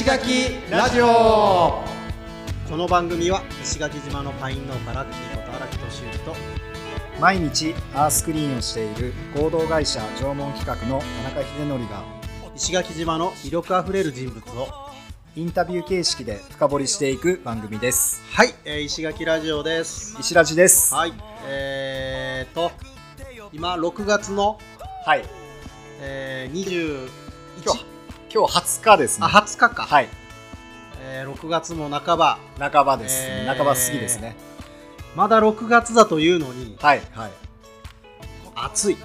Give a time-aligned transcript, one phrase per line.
[0.00, 1.04] 石垣ラジオ。
[1.06, 1.84] こ
[2.74, 6.34] の番組は石垣島のパイン農家ラッキーこと荒木俊之と
[7.20, 11.00] 毎日アースクリーンをしている合同会社縄文企画の
[11.34, 12.02] 田中秀則が
[12.56, 14.68] 石垣島の魅力あふれる人物を
[15.36, 18.22] インタビュー形式で深掘りしていく番組です。
[18.32, 20.16] はい、えー石垣ラジオです。
[20.18, 20.94] 石ラジです。
[20.94, 21.12] はい
[21.46, 22.72] えーと
[23.52, 24.58] 今6月の、
[25.04, 25.24] はい。
[26.02, 27.19] えー、21今日
[28.32, 29.26] 今日20日ですね。
[29.26, 30.08] あ20日か、はい。
[31.02, 32.38] えー6月も半ば。
[32.58, 33.56] 半ばです、えー。
[33.56, 34.36] 半ば過ぎですね。
[35.16, 37.30] まだ6月だというのにはいはい。
[38.54, 38.94] 暑い。
[38.94, 38.98] い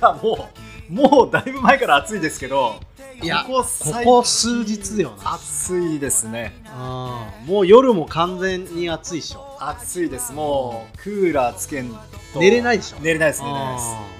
[0.00, 0.48] やも
[0.88, 2.80] うもうだいぶ前から暑いですけど
[3.22, 5.34] いやこここ最こ数日よな。
[5.34, 6.54] 暑いですね。
[6.74, 7.46] うん。
[7.46, 9.58] もう夜も完全に暑いでしょ。
[9.60, 10.32] 暑いです。
[10.32, 12.40] もうクーラーつけんと。
[12.40, 12.96] 寝れないでしょ。
[13.00, 14.19] 寝れないです寝れないです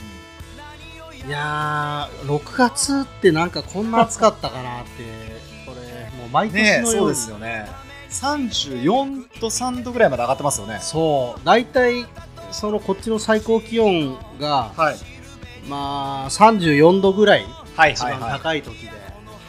[1.26, 4.90] いやー6月ってなんかこんな暑かったかなって
[5.66, 6.92] これもう毎年ねのよに。
[6.92, 7.68] そううですよね。
[8.10, 10.78] 34度3度ぐらいまで上がってますよね。
[10.82, 11.40] そう。
[11.44, 12.06] 大体
[12.50, 14.96] そのこっちの最高気温がはい。
[15.68, 17.46] まあ34度ぐらい
[17.76, 18.90] はい一番高い時で、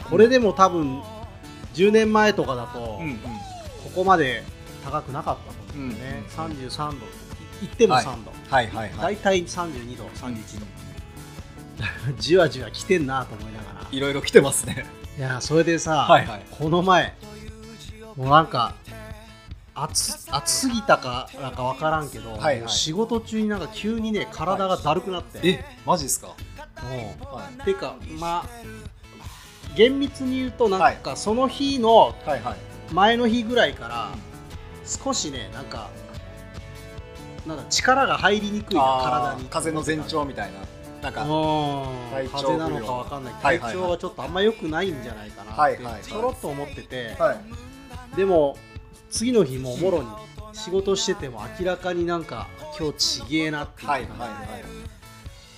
[0.08, 1.02] これでも多分
[1.74, 3.18] 10年前とかだとうんうん。
[3.18, 4.44] ここまで
[4.84, 6.94] 高くなかったと思うんだよね、33度。
[7.62, 8.66] いっても3度、はい。
[8.68, 10.66] はいはい大体32度31度、
[12.18, 13.86] じわじわ来てんなと思いながら。
[13.90, 14.86] いろいろ来てますね。
[15.18, 16.42] いやそれでさ、はいはい。
[16.50, 17.14] この前
[18.16, 18.74] もうなんか
[19.74, 22.68] 暑暑すぎたかなんか分からんけど、はいはい。
[22.68, 26.34] 仕事中になんか急にね体がだるくなって、えマジですか？
[26.82, 26.88] うん
[27.34, 27.64] はい。
[27.64, 32.56] ていうかまあ厳密に言うとなんかその日のはいはい。
[32.92, 34.08] 前の日ぐらいから
[34.84, 35.88] 少しねなんか
[37.46, 39.44] なんだ力が入りにくいな体に。
[39.48, 40.58] 風の前兆みたいな
[41.02, 41.28] なんかうん
[42.12, 43.32] 体調風邪なのかわかんない。
[43.34, 43.72] はいはいはい。
[43.72, 45.52] 体調がちょっとあんま良くないんじゃないかな。
[45.52, 46.02] ってはいはいはい。
[46.02, 47.16] ちょろっと思ってて。
[47.18, 48.16] はい。
[48.16, 48.56] でも
[49.10, 50.08] 次の日ももろに
[50.52, 52.46] 仕事してても明らかになんか
[52.78, 54.28] 今日ちげえなっていうはいはい感はい。
[54.38, 54.64] じで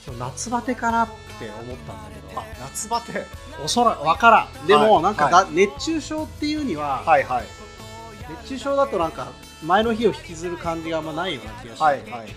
[0.07, 2.41] 今日夏バテかなって思ったんだけど。
[2.41, 3.27] あ夏バテ？
[3.63, 4.67] おそらく分からん。
[4.67, 5.03] でもはい。
[5.03, 7.45] なんかだ、熱中症っていうには、はいはい。
[8.43, 9.29] 熱中症だとなんか
[9.63, 12.35] 前の日を引きずる感じがあんまないような気がして、はいはいはい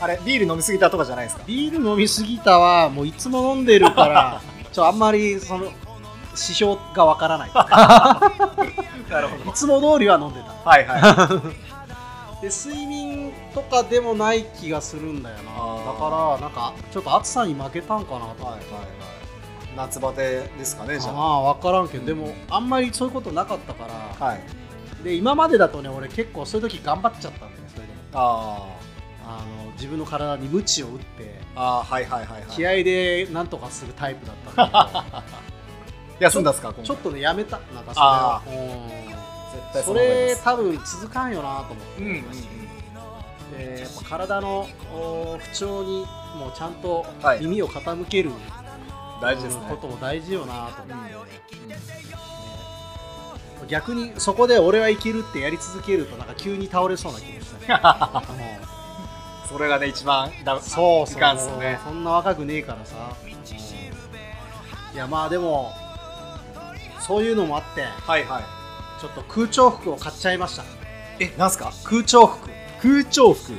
[0.00, 1.42] あれビール飲みすぎたとかじゃないですか？
[1.46, 4.40] ビール飲みすぎたはもういつも飲んでるから
[4.72, 5.64] ちょあんまりその
[6.30, 7.50] 指標がわからない。
[9.10, 10.68] なるほいつも通りは飲んでた。
[10.68, 11.02] はいはい。
[12.40, 15.42] で睡眠とかでもない気がするんだよな。
[15.92, 18.60] だからなんかちょっと暑さに負けたんかなとはいはいはい。
[19.76, 21.14] 夏バテですかねじゃあ。
[21.50, 24.40] あ分からんけどでもあんまりそういうことなかったから、あはい。
[25.04, 27.98] で今までだとね俺結構そういう時頑張っちゃったんだよそれでも。
[28.14, 28.79] ああ
[29.26, 32.50] の自分の体に鞭を打ってーあーはいはいはいはい。
[32.50, 35.24] 気合でなんとかするタイプだったんだ
[36.20, 38.56] 休んだっすかけどちょっとねやめたなんかあそれ
[39.52, 42.22] 絶対それ多分続かんよなと思って、うんうんうん。
[43.56, 46.06] でやっぱ体のお不調に
[46.38, 47.40] もうちゃんとはい。
[47.40, 48.30] 耳を傾ける、
[49.20, 49.66] 大事ですね。
[49.68, 51.26] ことも大事よなと思っ
[53.66, 58.22] て、逆にそこで俺はいけるってやり続けるとなんか急に倒れそうな気がした、
[59.50, 61.16] それがね一番だうんそうそう。
[61.18, 61.78] いかんっすよね。
[61.84, 62.94] そんな若くねえからさ、
[64.94, 65.72] いやまあでも
[67.00, 68.44] そういうのもあってはいはい。
[69.00, 70.64] ちょっと空調服を買っちゃいました。
[71.18, 71.72] えなんすか？
[71.84, 72.48] 空調服。
[72.82, 73.52] 空調服。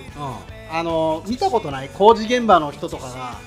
[0.71, 3.37] あの見たことない工事現場の人とかが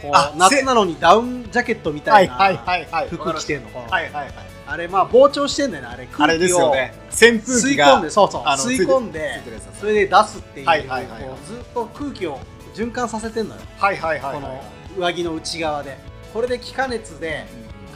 [0.00, 3.68] こあう夏なのにダウンジャケットみたいなはいはい服着てんの。
[3.76, 4.32] はいはいはい
[4.70, 6.04] あれまあ膨張してんだよねあれ。
[6.04, 6.94] あ空れです気をよね。
[7.10, 8.42] 扇風吸い込んでそうそう。
[8.44, 11.22] あの吸い込んでついてるやつですそれで出すっていうはいはいはいはい。
[11.24, 12.38] こうずっと空気を
[12.72, 13.60] 循環させてんのよ。
[13.78, 14.40] はいはいはいはい。
[14.40, 14.62] この
[14.96, 15.98] 上着の内側で。
[16.32, 17.46] これで気化熱で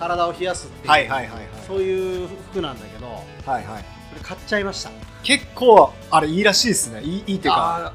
[0.00, 1.46] 体を冷やすっていうはいはいはいはい。
[1.68, 3.84] そういう服なんだけどはいはい。
[4.10, 4.90] それ買っちゃいました。
[5.22, 7.02] 結構あれいいらしいですね。
[7.02, 7.92] いいいいっていうかあ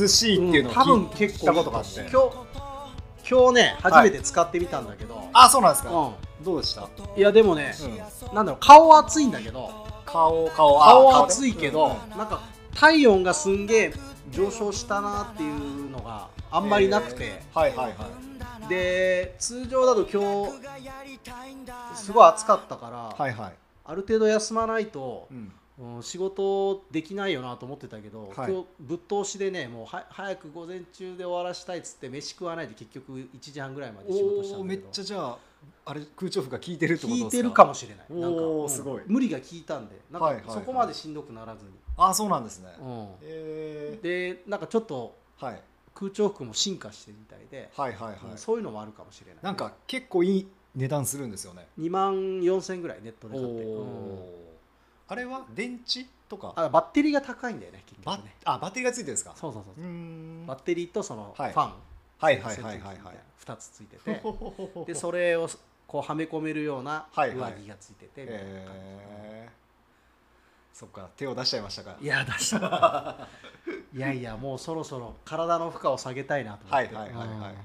[0.00, 5.90] 涼しいっていうのをうん多分聞い結構たことがあって今日今日ね初めて使ってみたんだけど、あそうなんですか。
[5.90, 6.12] う
[6.44, 6.82] どうでした？
[6.82, 9.70] ん、いやでもね、うんなんだろう顔は熱いんだけど
[10.06, 12.12] 顔顔顔はあ熱いけど、うん。
[12.12, 12.40] うんなんか
[12.74, 13.94] 体温がすんげえ
[14.30, 18.08] 上昇したなっていうのがあんまりなくて、はいはいは
[18.64, 18.68] い。
[18.68, 23.54] で通常だと今日すごい暑かったから、はいはい。
[23.84, 25.36] ある程度休まないと、うん。
[25.96, 28.52] うん仕事できないよなと思ってたけど、はい。
[28.52, 34.88] 今日ぶっ通しでねもうは早く午前中で終わらしたいっつって飯食わないで結局1時半ぐらいまで仕事したんだけど。
[34.90, 35.38] ちゃじゃあ
[35.84, 37.24] あれ空調服が効いてるってことですか？
[37.24, 38.06] 効いてるかもしれない。
[38.20, 38.48] なんか、うん。
[38.48, 39.02] おーすごい。
[39.06, 40.00] 無理が効いたんで。
[40.10, 40.46] なんはいはいはい。
[40.46, 42.68] かそこまでしんどくならずに、あそうなんですね。
[42.80, 43.08] うん。
[43.22, 45.60] えでなんかちょっとーはい。
[45.94, 48.16] 空調服も進化してるみたいで、はいはいはい。
[48.32, 49.44] うんそういうのもあるかもしれない。
[49.44, 51.66] なんか結構いい値段するんですよね。
[51.78, 54.24] 2万4000円ぐらいネットで買って、おうん。
[55.08, 56.52] あれは電池とか？
[56.56, 59.32] あバッテリーが高いんだよね結バッ局ねあバッテリーがついてるんですか？
[59.34, 59.84] そうそうそうう。
[59.84, 60.46] ーん。
[60.46, 61.52] バッテリーとそのフはい。
[61.52, 61.72] ァン、
[62.20, 63.16] はいはいはいはいはい。
[63.44, 64.22] 2つついてて。
[64.86, 65.48] でそれを
[65.86, 67.54] こうはめ込めるようなはいはい。
[67.54, 68.60] 上着がついててみたいな感じ。
[68.72, 73.28] えー、そっか手を出しちゃいましたかいや出した。
[73.92, 76.94] いやいやもうそろそろ体の負荷を下げたいなと思って。
[76.94, 77.52] はいはいはいはいはい。
[77.52, 77.56] うん。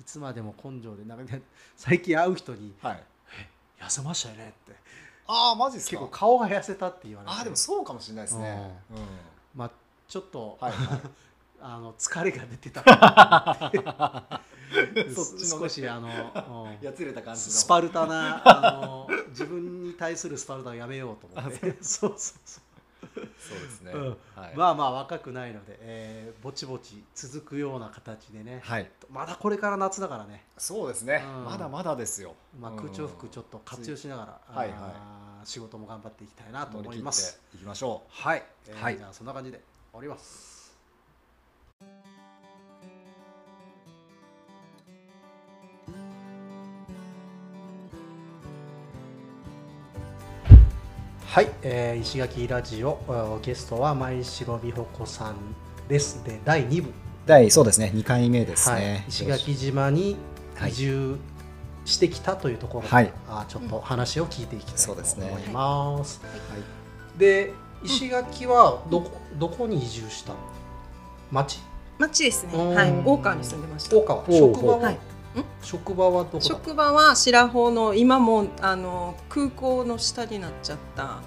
[0.00, 1.42] いつまでも根性でなんかね
[1.76, 3.02] 最近会う人にはい
[3.80, 4.78] 「痩せましたよね」って。
[5.26, 6.00] ああマジですか？
[6.00, 7.34] 結構顔が痩せたって言われて。
[7.34, 8.80] ああでもそうかもしれないですね。
[8.90, 9.06] うん。
[9.54, 9.70] まあ
[10.08, 11.00] ちょっと、はいはい
[11.60, 12.82] あの疲れが出てた。
[15.14, 16.86] そっちのね少しあの、うん。
[16.86, 17.52] やつれた感じの。
[17.52, 21.76] スパルタなあの自分に対するスパルタをやめようと思って。
[21.82, 22.10] そう。
[22.10, 22.70] そうそうそう。
[23.20, 24.08] ですね、うん。
[24.34, 28.90] はい、まあまあ若くないので、えーぼちぼち続くような形でね、はい。
[29.10, 31.44] まだこれから夏だからね、そうですね、うん。
[31.44, 32.76] まだまだですよ、まあ、うん。
[32.76, 34.78] 空調服ちょっと活用しながら、はいはい。
[34.78, 37.40] あー仕事も頑張っていきたいなと思います。
[37.54, 38.98] いきましょはい、えーはい。
[38.98, 39.60] じゃあそんな感じで
[39.92, 40.59] 終わります。
[51.30, 55.36] はい、えー石垣ラジオえーゲストは前城美穂子さん
[55.88, 56.24] です。
[56.24, 56.92] で第2部、う
[57.24, 60.16] 第そうですね2回目ですはいね、石垣島に
[60.68, 61.18] 移住
[61.84, 63.12] してきたというところで、はい。
[63.28, 65.44] あーちょっと話を聞いていきたいと思そうですね。
[65.46, 65.50] い。
[65.50, 66.20] ます。
[66.24, 67.16] はい。
[67.16, 67.52] で
[67.84, 70.38] 石垣はどこ,、どこに移住したの？
[71.30, 71.60] 町？
[71.96, 72.54] 町ですね。
[72.54, 73.96] うんはい、大川に住んでました。
[73.96, 74.24] 大川。
[74.32, 74.94] 職場は、はい。
[74.94, 74.98] ん
[75.62, 76.40] 職場はどこだ？
[76.40, 81.04] 職場は白穂の今もあの空港の下になっちゃった。
[81.04, 81.18] あ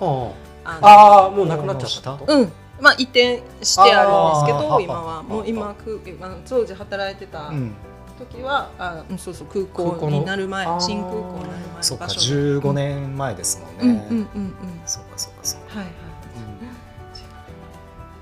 [0.65, 1.31] あ。
[1.35, 2.17] もうなくなっちゃった？
[2.17, 2.51] とうん。
[2.81, 4.09] まあ移転してある
[4.43, 5.23] んですけど、今は。
[5.23, 5.97] もう今空
[6.27, 7.73] あの当時働いてたうん、
[8.19, 12.31] 時は、あうんそうそう空港になる前新空港になる前そっかの場所。
[12.59, 13.95] 15年前ですもんうん。
[13.97, 14.53] ね、うんうんうん。
[14.85, 15.93] そっかそっかそっか、はいはい。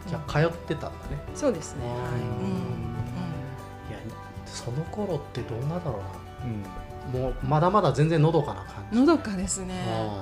[0.07, 1.17] じゃあ通ってたんだね。
[1.33, 1.87] そうですね。
[1.87, 1.97] はい。
[1.97, 1.97] う
[2.47, 2.90] ん
[4.63, 5.99] その頃ってどんなだろ
[6.45, 6.63] ううん。
[6.63, 6.69] な
[7.11, 8.99] もうまだまだ全然のどかな感じ。
[8.99, 9.05] うん。
[9.07, 9.73] のどかですね。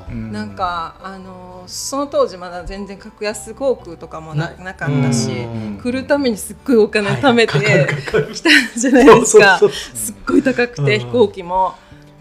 [0.10, 0.32] うん。
[0.32, 5.80] なんかあのその当時まだ全然格安航空とかもなななかったしうん。
[5.84, 7.86] 来るためにすっごいお金貯めてはい。
[7.86, 9.58] かかるかかる来たじゃないですか。
[9.60, 11.76] そうそうすっごい高くてうん飛行機も。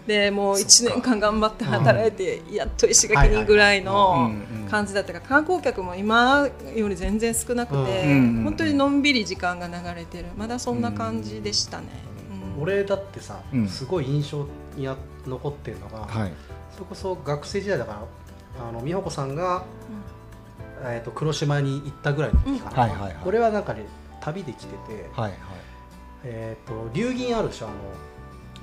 [0.05, 0.95] でもうそっか。
[0.95, 4.31] 1年間頑張って働いてやっと石垣にぐらいうんの
[4.63, 4.67] うん。
[4.69, 8.41] 感じだったから観光客も今より全然少なくてうん。
[8.43, 10.25] 本当にのんびり時間が流れてる。
[10.37, 12.08] まだそんな感じでしたね。
[12.59, 13.67] うん俺だってさ、うん。
[13.67, 14.95] すごい印象にや
[15.25, 16.33] 残ってるのが、はい。
[16.71, 19.63] それこそ学生時代だからあの美穂子さんが、
[20.83, 23.17] えー、と黒島に行ったぐらいの時かな、はいはいはい。
[23.25, 23.85] 俺はなんかね
[24.21, 25.39] 旅で来てて、はいはい。
[26.23, 27.75] えー、と流銀あるでしょあの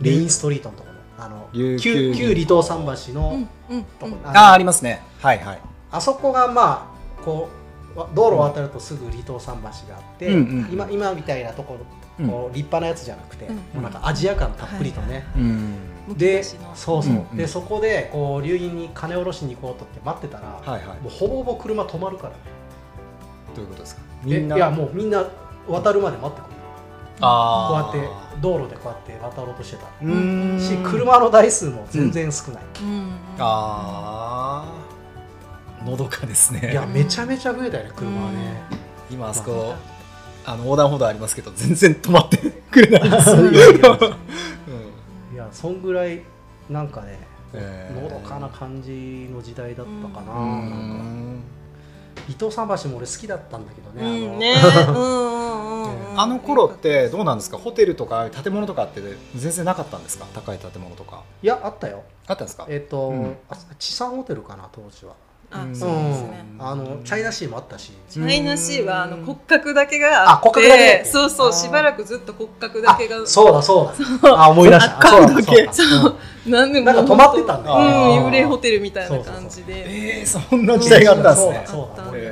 [0.00, 3.84] レインストリートのところあの旧旧離島桟橋の、うんうんうん。
[3.84, 4.16] とこ。
[4.24, 5.02] ああありますね。
[5.20, 5.60] はいはい。
[5.90, 7.48] あそこがまあこ
[7.94, 13.56] うわ道路を渡るとすぐ離島桟橋があって、うんうん今今みたいなところうんこう立派なやつじゃなくて、うん。
[13.56, 15.74] もうなんかアジア感たっぷりとね、うん。
[16.16, 21.00] でそうそう、でそこでこう流銀に金下ろしに行こうとって待ってたら、はいはい。
[21.00, 22.30] もうほぼほぼ車止まるから。
[22.30, 22.36] ね
[23.54, 24.02] どういうことですか？
[24.26, 25.24] えいやもうみんな
[25.66, 29.86] 渡るまで待ってくるこうあやって道路でこうやって渡ろうとしてた。
[30.02, 30.60] うーん。
[30.60, 33.12] し車の台数も全然少ない、うん。
[33.38, 34.70] あ
[35.80, 36.70] あのどかですね。
[36.70, 38.62] いやめちゃめちゃ増えたよね車はね、
[39.10, 39.74] 今あそこ
[40.46, 42.36] あの横断歩道ありますけど全然止まって
[42.70, 43.30] くれないです。
[43.30, 43.50] いやいや。
[43.50, 45.34] いやうん。
[45.34, 46.22] いやそんぐらい
[46.70, 47.18] なんかね
[47.52, 48.02] えー。
[48.02, 51.42] のどかな感じの時代だったかな,、うーなんかん
[52.28, 54.30] 伊藤桟橋も俺好きだったんだけどね、うん。
[54.30, 54.54] あのね
[56.16, 57.58] あの頃ってどうなんですか？
[57.58, 59.00] ホテルとか建物とかって
[59.34, 60.26] 全然なかったんですか？
[60.32, 61.24] 高い建物とか。
[61.42, 62.04] いやあったよ。
[62.26, 62.66] あったんですか？
[62.68, 63.36] えっ、と、うん。
[63.48, 65.12] あ地産ホテルかな当時は。
[65.12, 66.44] うんあそうですね。
[66.58, 66.66] うん。
[66.66, 67.92] あのチャイナシーもあったし。
[68.08, 71.04] チャイナシーはあの骨格だけがああって骨格だけ。
[71.04, 74.42] そうそうしばらくずっと骨格だけがあそうだそうだ。
[74.44, 74.98] あ思い出した。
[74.98, 75.72] あそうだそうだ。
[75.72, 76.50] そう。
[76.50, 76.72] なん。
[76.72, 77.70] でもなんか泊まってたんだ。
[77.70, 80.18] 幽霊ホテルみたいな感じで。
[80.20, 81.64] えー、そんな時代があったんですね。
[81.66, 81.96] そう。
[81.96, 82.26] だそうだ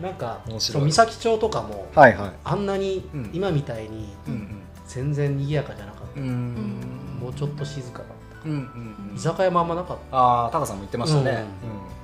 [0.00, 0.60] なんか面白い。
[0.60, 2.30] そう三崎町とかもはいはい。
[2.44, 3.30] あんなにうん。
[3.32, 8.04] 今みたいにうん全然賑やかじゃなかった、もうちょっと静かだ
[8.46, 9.10] っうんうん。
[9.10, 10.16] た居酒屋もあんまなかった。
[10.16, 11.44] ああタカさんも言ってましたね、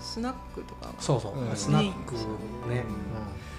[0.00, 1.56] スナックとかそうそう、うん。
[1.56, 2.14] スナック
[2.68, 2.84] ね、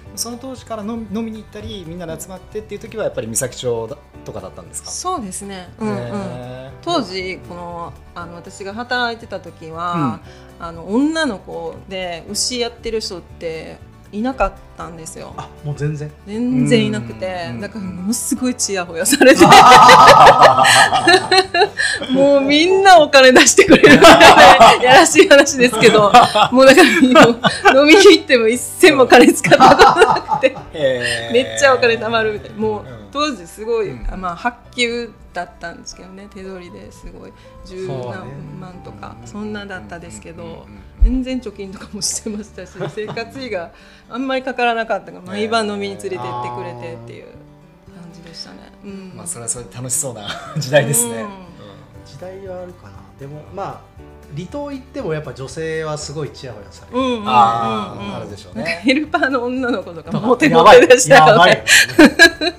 [0.09, 0.17] うん。
[0.17, 4.91] その当時から飲み飲みに行ったりみんなで集まってっていう時はやっぱり三崎町だとかだったんですか？
[4.91, 5.73] そうですね。
[5.79, 6.69] うんうん。
[6.81, 10.19] 当時このあの私が働いてた時は、
[10.59, 13.77] あの女の子で牛やってる人って
[14.13, 15.33] いなかったんですよ。
[15.35, 16.11] あもう全然？
[16.27, 19.43] 全然いなくてうんだからものすごいちやほやされて。
[22.11, 23.97] もうみんなお金出してくれる。
[23.97, 26.11] みたいなやらしい話ですけど
[26.51, 26.89] もうだから
[27.81, 30.55] 飲みに行っても一銭も金使ったことなくて。
[31.33, 32.57] めっちゃお金貯まるみたいな。
[32.57, 33.09] もううん。
[33.11, 34.07] 当時すごい、うん。
[34.13, 36.27] あまあ発給だったんですけどね。
[36.33, 37.33] 手取りですごい。
[37.65, 40.65] 十何万とかそんなだったですけど、
[41.03, 43.71] 全然貯金とかもしてましたし 生活費が
[44.09, 48.57] あんまりかからなかったから毎晩飲みに連れてってくれてっていう感じでしたね。
[48.83, 49.13] うん。
[49.15, 51.25] まあそれはそれで楽しそうな 時代ですね。
[52.05, 52.93] 時代はあるかな。
[53.19, 53.79] でもまあ
[54.35, 57.27] 離島行ってもやっぱ女性はすごいちやほやされる、うんうんうんうん。
[57.27, 57.31] あ
[58.13, 58.81] あ、あるでしょうね。
[58.83, 61.63] ヘルパーの女の子とかモテモテでしたよね。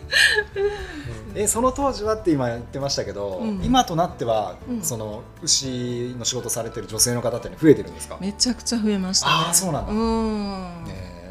[1.37, 3.65] えその当時はって今言ってましたけど、うん。
[3.65, 4.83] 今となっては、うん。
[4.83, 8.19] その牛の仕事されてる女性の方って増えてるんですか？
[8.21, 9.33] めちゃくちゃ増えましたね。
[9.35, 9.93] あーそうなんだ。
[9.93, 10.85] うん。
[10.89, 11.25] へ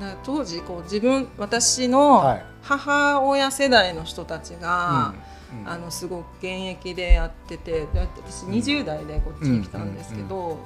[0.00, 2.44] だ当時こう自分私ーのはい。
[2.62, 5.14] 母親世代の人たちが、
[5.64, 5.68] うん。
[5.68, 10.58] あのすごく現役でやっててで私20代でこっちに来たんですけど、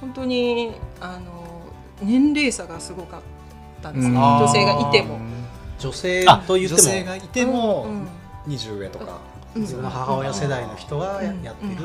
[0.00, 1.62] 本当にあの
[2.02, 3.20] 年齢差がすごかっ
[3.82, 5.18] たんです女性がいても。
[5.82, 8.08] 女性あと言って女性もがいてもうん。
[8.46, 9.18] 二十上とか。
[9.54, 9.62] うん。
[9.62, 11.84] 自分の母親世代の人がやってるっていう、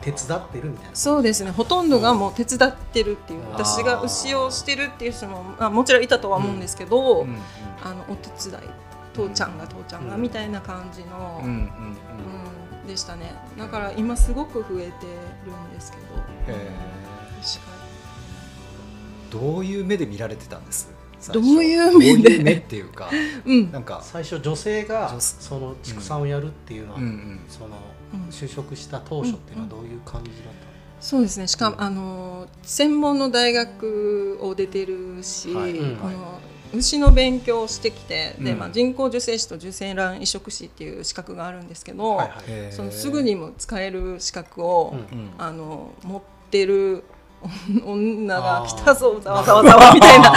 [0.00, 0.94] 手伝ってるみたいな。
[0.94, 1.50] そうですね。
[1.50, 3.48] ほとんどがもう手伝ってるっていううん。
[3.52, 7.28] 私が牛をしてるっていう人も、まあ、もちろんいたとは思うんですけど、うん。
[7.28, 7.38] うん。
[7.82, 8.62] あのお手伝い
[9.12, 11.48] 父ちゃんが父ちゃんがみたいな感じの、うん。
[11.48, 11.52] うん。
[11.52, 11.56] うん。
[11.56, 13.34] うんでしたね。
[13.56, 15.06] だから今すごく増えて
[15.46, 16.04] るんですけど。
[16.48, 16.70] へ
[17.40, 20.90] 確かーどういう目で見られてたんです？
[21.22, 22.22] 最ど初ういう目で？
[22.22, 23.08] どういう目っていうか、
[23.46, 23.72] にうん。
[23.72, 24.00] なんか。
[24.02, 27.40] 最初女性がその畜産をやるっていうのは、うんうん。
[27.48, 27.68] その
[28.12, 28.28] うん。
[28.28, 30.50] 就職した当初っていうのはどういう感じだった
[31.00, 31.46] そうですね。
[31.46, 35.78] しかも、あの専門の大学を出てるし、はい。
[35.78, 35.96] うん。
[35.96, 36.40] この
[36.74, 38.58] 牛の勉強をしてきて、でうん。
[38.58, 42.44] まあ、人工授精師と受精卵移植師っていう資格があるんですけど、の、はいはい。
[42.48, 45.18] へーそのすぐにも使える資格を、うん。
[45.18, 45.30] うん。
[45.38, 47.04] あの持ってる
[47.84, 50.32] 女が来たぞざわざわざわみたいな。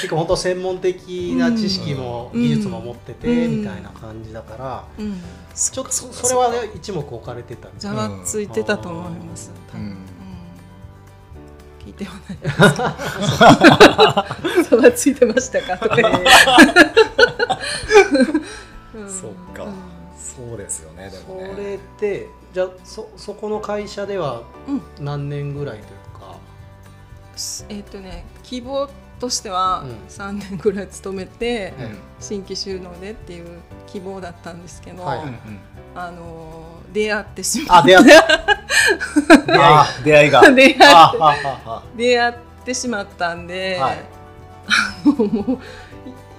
[0.00, 3.60] 結構本当専門的な知識もうん技術も持ってて、うん。
[3.62, 5.20] みたいな感じだから、うん。
[5.54, 9.50] ちょっとそそれはね一目置かれてたんですざわついてたと思います。
[9.74, 9.80] うん。
[9.80, 9.96] うん。
[11.84, 12.38] 聞いてはない。
[14.70, 15.76] ざわついてましたか？
[15.78, 15.96] とか。
[19.08, 19.64] そっか。
[19.64, 19.72] うん。
[20.16, 21.50] そうですよねでもね。
[21.54, 24.82] それってじゃあそそこの会社ではうん。
[25.04, 26.38] 何年ぐらいというか、
[27.68, 28.88] えっとね希望
[29.20, 29.90] としてはうん。
[30.08, 31.98] 3年ぐらい勤めて、うん。
[32.20, 35.18] 新規収納でっていう希望だったんですけど、はい。
[35.94, 38.12] あの出会ってしまあ出会った
[39.46, 39.58] 出会い。
[39.60, 40.42] あー出会いが。
[41.96, 42.40] 出会って。
[42.72, 43.98] しまったんで、はい。
[44.66, 45.58] あのもうい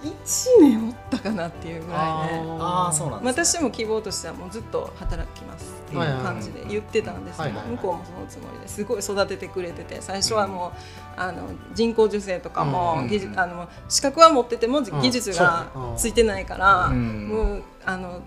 [0.06, 2.58] 1年おったかなっていうぐらいね。
[2.60, 7.76] ああそうなんです、ね、私も希望としてはもうずっと働きますっていう感じで言ってたんですけどはいはいはい。
[7.76, 10.74] 向こうもそのつもりですごい育ててくれてて最初はも
[11.18, 17.28] うあの人工授精とかもうん技術あの資格は持ってても技術がついてないからうん。
[17.28, 18.22] もうあの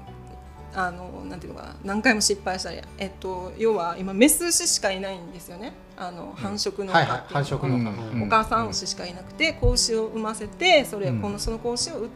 [0.75, 5.73] あのなんていうのかな何回も失敗したり、えっと、要は今メス牛しかいないんですよね。
[5.97, 11.21] あの繁殖のは繁殖の、うんお母さん牛しかいなくて子牛を産ませてそれ、うん。
[11.21, 12.11] このその子牛を売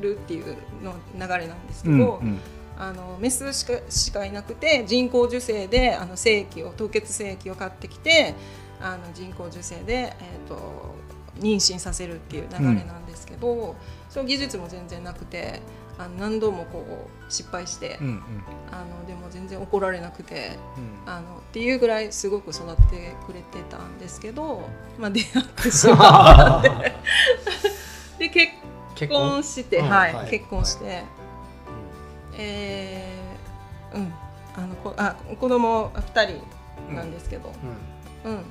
[0.00, 2.40] るっていうの流れなんですけど、うんうん。
[2.78, 8.34] あのメスしかしかいなくて人工授精であの精液を凍結精液を買ってきて
[8.80, 10.94] あの人工授精で、えー、と
[11.40, 13.76] 妊娠させるっていう流れなんですけど、
[14.08, 15.60] その技術も全然なくて
[15.98, 18.22] あの何度もこう失敗して、うんうん。
[18.70, 20.58] あのでも全然怒られなくて。
[20.76, 21.10] うん。
[21.10, 26.68] あのっていうぐらいすごく育ててくれてたんですけど、まあ、出会ってしまって。
[28.18, 28.52] で結
[28.94, 30.30] 結婚婚して、うんはいはい。
[30.30, 31.04] 結婚して、
[32.36, 34.14] えーうん。
[34.54, 36.38] あのこあ子供2
[36.88, 37.52] 人なんですけど、
[38.24, 38.32] うん。
[38.32, 38.44] うん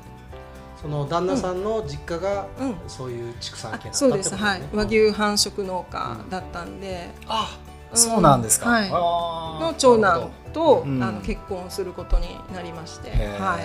[0.85, 2.75] その旦那さんの実家がうん。
[2.87, 7.57] そういう畜産系だったそうです、はい、和牛繁殖農家だったんで、あ
[7.91, 7.97] うん。
[7.97, 8.89] そうなんですか、はい。
[8.91, 11.01] の長男と、うん。
[11.01, 13.57] あの結婚することになりまして、は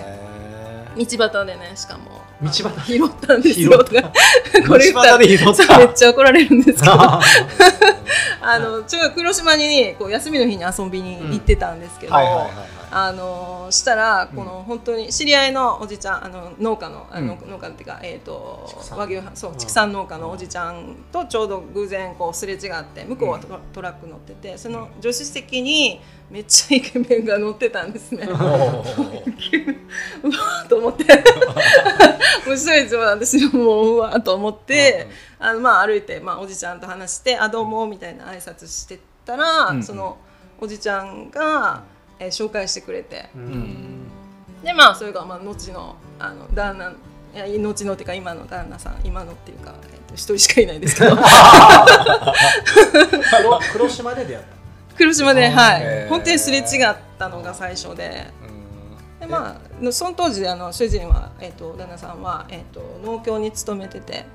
[0.95, 2.63] い、道端でねしかも道端？
[2.87, 3.71] 拾ったんですよ。
[3.71, 4.09] 拾った？
[4.67, 6.93] これ言ったらめっちゃ怒られるんですけど。
[6.93, 7.21] あ
[8.41, 14.37] あのちょうど黒島にねこう休みの日に遊びに行ってたんですけど、はいはいはいはいあのしたらうん。
[14.37, 17.49] この本当に知り合いのおじちゃんあの農家のあの、うん。
[17.49, 18.97] 農家っていうかえっ、と畜産。
[18.97, 19.57] 和牛そううん。
[19.57, 23.39] 畜産農家のおじちゃんとちょうど偶然こうすれ違って向こうは
[23.73, 28.23] トラック乗っててその助手席にめっちゃイケメンが乗ってたんですね。
[28.29, 31.03] うわーと思って。
[32.45, 35.07] もう一人い上私もううわーと思って、
[35.39, 39.83] あのまあ歩いて、まあ、おじちゃんと話して「あどうも」みたいな挨拶してたら、うん。
[39.83, 40.17] その
[40.59, 41.83] おじちゃんが、
[42.21, 43.29] えー紹介してくれて。
[43.35, 43.45] ううん。
[43.45, 44.07] ん
[44.63, 46.93] でまあそれがまあ後のあの旦那
[47.33, 51.17] いや後のっていうか今の旦那さん今のっていうか、えーと一人しかいないですけど。
[53.37, 54.45] 黒黒島で出会っ
[54.97, 58.27] 黒島で、はい、本当にすれ違ったのが最初で。
[59.19, 64.25] でまあ、のその当時あの主人は、えー、と旦那さんは、えー、と農協に勤めてて、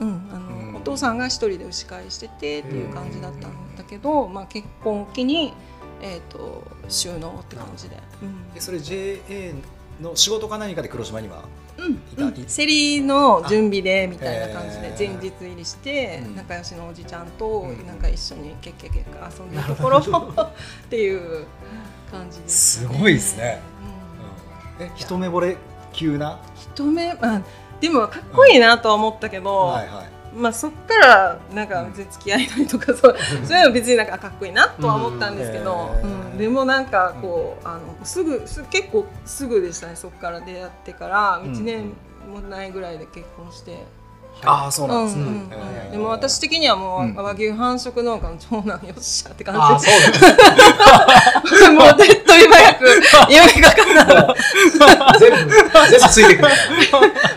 [0.00, 0.76] うんあのうん。
[0.76, 5.54] お父さんが一人で牛飼いしててっていう感じだったんだけど、まあ、結婚を機に、
[6.02, 7.96] えー、と収納って感じで。
[8.22, 8.52] うん。
[8.54, 9.54] でそれ JA
[10.00, 11.44] の仕事か何かで黒島には
[11.78, 11.92] うん。
[11.92, 12.28] いた？
[12.28, 16.36] い競りの準備でみたいな感じで前日入りしてうん。
[16.36, 17.86] 仲良しのおじちゃんとうん。
[17.86, 20.02] なんか一緒にケッケケッケ遊んだところ っ
[20.90, 21.46] ていう
[22.10, 23.60] 感じですすごいですね。
[24.78, 24.86] うん。
[24.86, 25.56] え一目惚れ
[25.92, 26.38] 急な？
[26.74, 27.42] 一目まあ
[27.80, 36.38] でもかっこいいなとは思ったけど、はいはいまあそっからなんか別に付き合いたいとか そうそういうの別になんかかっこいいなとは思ったんですけど、うんうん。
[36.38, 41.40] でもなんかこうあのすぐす結構すぐでしたねそっから出会ってから。
[41.44, 41.92] うん1年
[42.32, 43.84] もないぐらいで結婚して。
[44.44, 45.22] ああそうなんですね。
[45.22, 47.14] うんうんでも私的にはもう、うん。
[47.14, 54.36] 和牛繁殖農家の長男よっしゃってああ感じそうで もう手っ取り早く夢が叶うだ
[55.20, 56.48] 全部全部ついてくる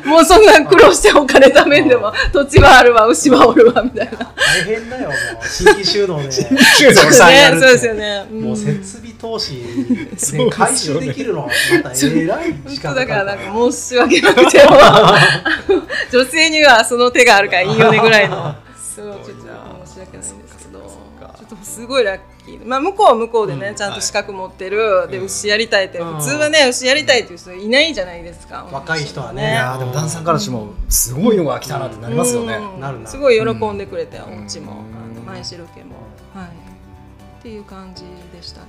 [0.06, 4.34] もうそんなん苦労してお金貯めんでも土地はあるわ牛はおるわみたいな。
[4.38, 5.48] 大変だよもう。
[5.48, 7.68] 新規収納で収納たくさんやるってね。
[7.68, 8.42] そうですよね、ん。
[8.42, 11.48] もう設備投資ねで回収できるのは
[11.84, 12.46] またえら。
[12.46, 14.78] い時間だからなんか申し訳なくても。
[16.12, 18.56] 女性にはその手があるからいいよねぐらいの。
[18.78, 19.44] そうちょっと
[19.86, 21.06] 申し訳ないんですけど。
[21.38, 26.16] ちょっとすごいラッキーまあ向こうは向こうでね、うんちゃんと資格持ってる、でうん牛やりたいって、うん。
[26.16, 28.68] 普通はね牛やりたいっていう人いないじゃないですか。
[28.72, 29.42] 若い人はね。
[29.42, 32.56] いやーでも旦那さんからしてもすごいのが来たなってなりますよね。
[32.56, 32.80] うん。
[32.80, 33.08] なるな。
[33.08, 34.44] すごい喜んでくれて、うん。
[34.44, 34.78] お家も、うん。
[34.78, 35.96] あの前城家も、
[36.34, 36.48] はい。
[36.48, 38.04] っていう感じ
[38.36, 38.68] でしたね、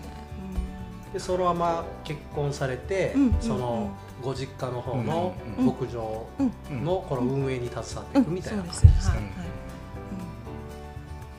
[1.16, 3.90] でそのまま結婚されて、うんその
[4.22, 6.42] ご実家の方のうん牧場う
[6.74, 6.85] ん。
[6.85, 9.33] のこの運営に携わってうんいくみたいな感じですね。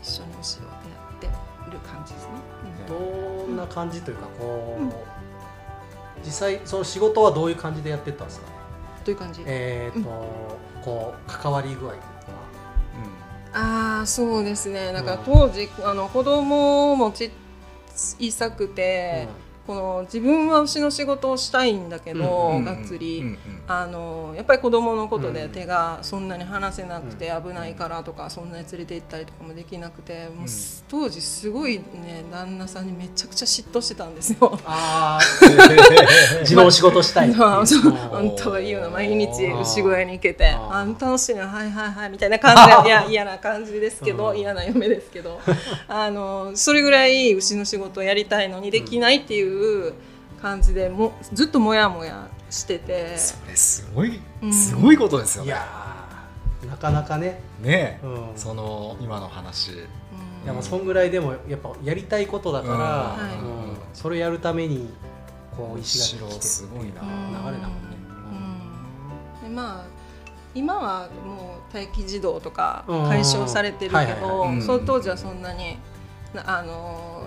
[0.02, 0.70] 一緒に牛をや
[1.16, 1.28] って
[1.72, 2.32] る感じですね、
[2.88, 4.92] どんな感じというかこう、うん。
[6.26, 8.48] 実際その仕事はどういう感じでやってったんですか
[9.06, 10.10] どういう感じ、えっ、と、
[10.84, 12.00] こう関わり具合というか
[13.54, 14.92] ああそうですね。
[14.92, 15.24] だからうん。
[15.24, 17.30] 当時あの子供もち
[17.96, 19.28] 小さくて、
[19.68, 23.38] この自分は牛の仕事をしたいんだけど、うんがっつり、うんうん
[23.70, 25.52] あのやっぱり子供のことでうん。
[25.52, 34.58] 手がそんなに離せなくて危ないからとかそんなに連れて行ったりとかもできなくてもうす当時すごいね旦那さんにめちゃくちゃ嫉妬してたんですよ。
[34.66, 35.22] ああ
[36.42, 44.38] 自分お仕事したいまあそううん本当はいいような毎日牛小屋に行けてあ楽しいねはいはいはいみたいな感じで いや嫌な感じですけどうん。
[44.38, 45.42] 嫌な嫁ですけど
[45.88, 49.57] あのそれぐらい牛の仕事をやりたいのにできないっていう
[50.42, 53.18] 感じでもずっとモヤモヤしてて。
[53.18, 54.54] それすごいうん。
[54.54, 55.48] すごいことですよね。
[55.48, 59.72] いやーなかなかね、ねえうん、その今の話。
[59.72, 59.76] い
[60.46, 63.48] やもうそんぐらいでもやっぱやりたいことだから、うん。
[63.48, 63.70] うん。
[63.70, 64.94] はいそれやるために
[65.56, 66.86] こう石白がすごいな。
[66.86, 67.98] 流れだもんね。
[69.42, 69.50] うん。
[69.50, 69.86] でまあ
[70.54, 73.08] 今はもう待機児童とかうん。
[73.08, 74.62] 解消されてるけはいはいどはい。
[74.62, 75.80] その当時はそんなに
[76.34, 77.24] なあの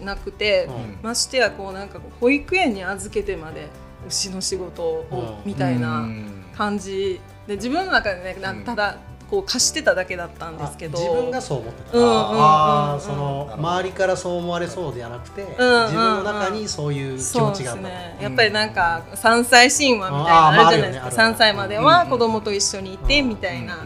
[0.00, 0.98] なくて、うん。
[1.02, 3.68] ましてやこうなんかこう保育園に預けてまで
[4.08, 5.06] 牛の仕事を
[5.44, 6.44] うんみたいなうん。
[6.56, 8.64] 感じで自分の中でねなうん。
[8.64, 10.98] ただこう貸してただけだったんですけど。
[10.98, 12.20] あ自分がそう思ってた、うんうんうんうん。
[12.20, 17.82] ああその周りからそう思われそうじゃなくて、ん自分の中にそういう気持ちがあった。
[17.82, 18.18] ね。
[18.20, 21.22] やっぱりなんか山菜神話みたいなのあるじゃないですか。
[21.22, 23.28] ねある3歳までは子供と一緒にいてうん。
[23.30, 23.78] みたいな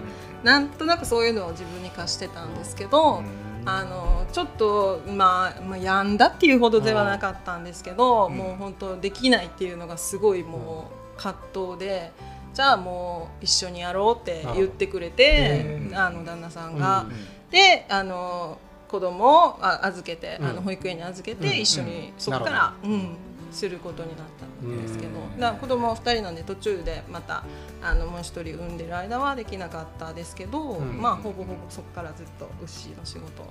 [0.42, 3.22] なんとなくそういうのを自分に貸してたんですけど、
[3.64, 8.36] あのちょっと、まあ、まあ病んだっていうほどではなかったんですけど、うん。
[8.36, 12.12] もう本当できないっていうのがすごいもう葛藤で。
[12.52, 15.96] じゃあもう一緒にやろうって言ってくれてうん。
[15.96, 20.46] あの旦那さんが、うんであの子供をあ預けて、うん。
[20.46, 21.60] あの保育園に預けて、うん。
[21.60, 23.16] 一緒にそこから、うん
[23.50, 25.40] することになったんですけど、うん。
[25.40, 27.44] だから子供2人なんで途中でまた
[27.82, 31.00] あのもう一人産んでる間はできなかったですけど、うん。
[31.00, 33.46] まあほぼほぼそこからずっと牛の仕事を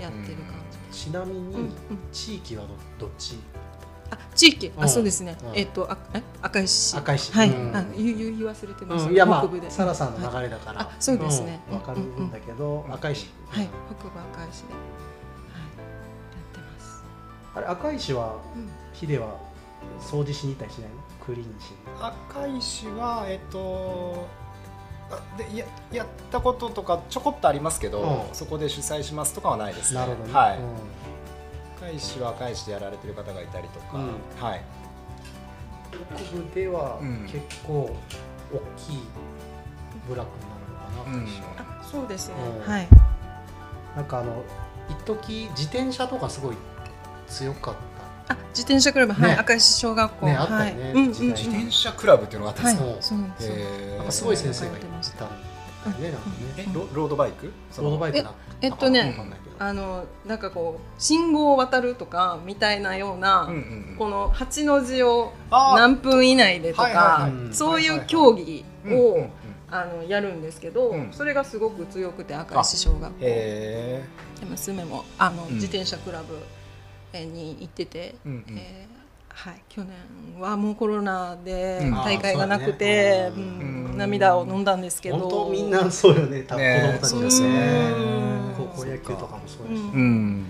[0.00, 0.54] やってる感
[0.90, 0.98] じ。
[0.98, 1.70] ちなみに、
[2.12, 2.64] 地域は
[2.98, 3.38] どどっち？
[4.08, 4.84] あ地域、うん。
[4.84, 5.58] あそうですね、うん。
[5.58, 6.22] えっとあえ？
[6.40, 6.70] 赤石。
[6.70, 7.32] 市赤石。
[7.32, 7.76] はい、うん。
[7.76, 9.66] あ言う言忘れてました、うん、いやま北部で。
[9.66, 10.36] あサラさんのはい。
[10.36, 11.60] 流れだから、あそうですね。
[11.70, 11.74] うん。
[11.76, 14.74] わかるんだけど、赤石、はい、北部赤石で。
[17.56, 18.70] あれ赤石はうん。
[18.92, 19.36] ヒデは
[20.00, 20.96] 掃除しに行ったりしないの？
[21.24, 21.76] クリーンしに。
[22.00, 24.26] 赤石はえっと
[25.10, 28.34] あでややったこととかちょこっとありますけど、うん。
[28.34, 30.00] そこで主催しますとかはないですね。
[30.00, 30.34] なるほどね。
[30.34, 30.64] はい、うん。
[31.80, 34.10] 開始は開始でやられてる方がいたりとか、うん。
[34.38, 34.62] はい。
[36.16, 37.22] 北部ではうん。
[37.30, 37.96] 結構
[38.52, 39.00] 大きい
[40.08, 40.26] 部落になる
[40.94, 41.26] のかな、うん。
[41.26, 41.44] 私は。
[41.58, 42.34] あそうですね。
[42.64, 42.70] うん。
[42.70, 42.88] はい。
[43.94, 44.42] なんかあの
[44.90, 46.56] 一時自転車とかすごい
[47.28, 47.74] 強かっ
[48.28, 49.12] あ自転車クラブ。
[49.12, 49.36] はいね。
[49.36, 50.26] 赤石小学校。
[50.26, 51.92] ねあったよね自転車。
[51.92, 52.74] クラブっていうのがあったんはい。
[52.74, 53.18] ですか、そう。
[53.18, 54.92] なんですごい先生がいたね
[55.84, 56.12] なんかね。
[56.56, 57.52] えロロードバイク？
[57.70, 59.16] そのロードバイクなえっとね
[59.58, 63.48] あのなんかこう信号を渡るとかみたいなような、
[63.96, 69.28] この8の字を何分以内でとか、はいはいはいそういう競技を、
[69.70, 71.08] あのやるんですけど、うん。
[71.12, 73.16] それがすごく強くて赤石小学校。
[73.20, 74.04] へ
[74.40, 75.54] で娘もあの、うん。
[75.54, 76.36] 自転車クラブ
[77.22, 78.58] えに行ってて、ーうんうん。
[78.58, 78.96] えー
[79.28, 81.90] はい、去年はもうコロナでうん。
[81.92, 83.36] 大会がなくて、うだね。
[83.36, 83.98] うんうん。
[83.98, 85.18] 涙を飲んだんですけど。
[85.18, 87.56] 本当みんなそうよね多分ね子供たちそうですよね。
[87.58, 90.46] うん高校野球とかもそうだし、うん。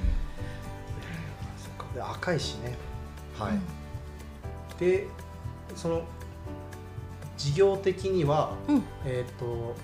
[1.99, 2.77] 赤いしね。
[3.39, 5.07] はい、で
[5.75, 6.03] その
[7.37, 8.83] 事業的には、うん。
[9.05, 9.75] えっ、と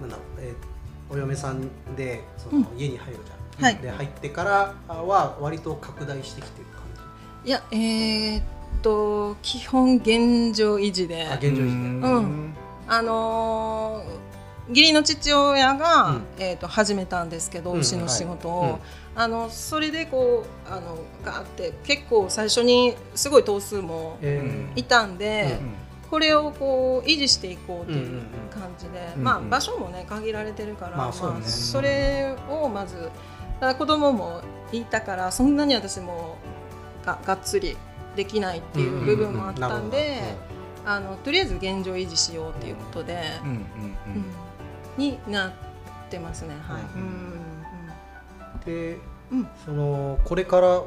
[0.00, 0.76] なんだろう、えー
[1.08, 6.76] お嫁さんでその、家に入るじゃん、はいで入ってからは割と拡大してきてる感
[7.44, 8.42] いやえーっ
[8.82, 11.24] と基本現状維持で。
[11.24, 12.08] じあ現状維持で。
[12.08, 12.54] うん。
[12.88, 14.36] あのー
[14.68, 16.22] 義理の父親が、うん。
[16.38, 17.80] えー、と始めたんですけど、うん。
[17.82, 18.70] 牛の仕事を、はい。
[18.72, 18.78] うん。
[19.14, 24.80] あのそれでこうあのガーって結構最初にすごい頭数もえー。
[24.80, 29.24] いたんで、うんこれをこう維持していこうといんうんううん感じで、うん。
[29.24, 31.42] まあ、うん場所もね限られてるから、まあそうね。
[31.42, 33.10] それをまず
[33.78, 34.40] 子供も
[34.72, 36.36] いたからそんなに私も
[37.04, 37.76] ががっつり
[38.14, 40.56] できないっていう部分もあったんで。
[40.88, 43.64] あのとりあえず現状維持しようっていうことで、うんうんうん。
[44.96, 45.52] になっ
[46.08, 46.54] てますね。
[46.62, 46.82] はい。
[46.94, 47.40] うん
[48.54, 48.92] うん。
[48.94, 48.98] で、
[49.32, 49.48] うん。
[49.64, 50.82] そのこれから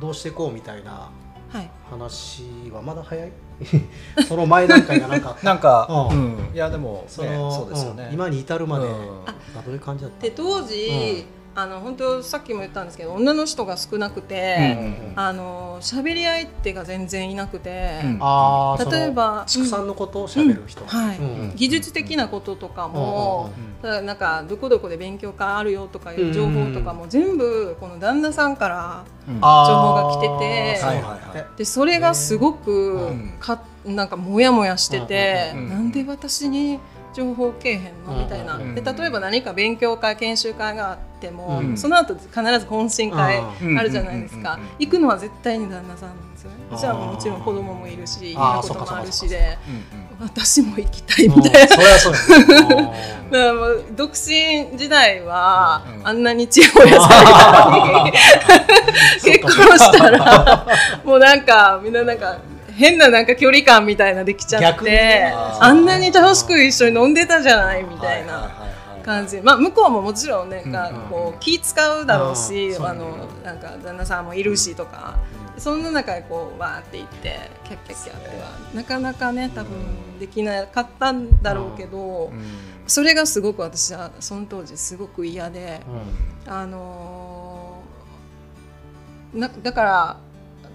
[0.00, 1.12] どうしていこうみたいな
[1.48, 1.70] はい。
[1.88, 3.30] 話はまだ早い？
[4.28, 8.14] その前段階がなんか なんか、ううん、いやでも、ね、そのそうですよね、うん。
[8.14, 8.92] 今に至るまで、うん。
[8.92, 11.26] あどういう感じだったで当時、
[11.58, 18.18] あの本当さっきも言ったんですけど女の人が少なくて、うんあの喋り相手が全然いなくて、うん。
[18.90, 31.58] 例えば畜産のことを喋る人、はい、うん技術的なこととかも、うんただなんかどこどこで勉強会あるよとかいう情報とかも全部この旦那さんから情報が来ててはいはいはい。
[31.58, 33.34] でそれがすごくうん。
[33.38, 35.68] かなんかモヤモヤしてて、うん。
[35.68, 36.80] なんで私に
[37.18, 38.74] 情報けえへんのみたいな、うん。
[38.76, 41.76] で例えば何か勉強会研修会があっても、うん。
[41.76, 43.78] その後必ず懇親会うん。
[43.78, 46.56] あるじゃないですか、うん行くのは絶対に旦那さんなんですよね。
[46.78, 49.58] じゃあもちろん子供もいるしいろんあーなこともあるしで
[50.20, 51.76] うん私も行きたいうんみたいな。
[53.30, 58.12] だもう独身時代は、うんあんなにちやほやされたのに
[59.22, 60.66] 結婚したら
[61.04, 62.38] もうなんかみんななんか
[62.78, 65.34] 変ななんか距離感みたいなできちゃってね。
[65.34, 68.50] あんなに楽しく一緒に飲んでたじゃないみみたいな
[69.04, 69.40] 感じ。
[69.42, 75.18] まあ向こうももちろんねなんかこう気使うだろうしうんあのなんか旦那さんもいるしとか
[75.56, 82.30] そんな中でこうわーって言ってキャッキャッキャってはなかなかね多分できなかったんだろうけど。
[82.86, 85.82] それがすごく私はその当時すごく嫌で、
[86.46, 90.16] あのーなだから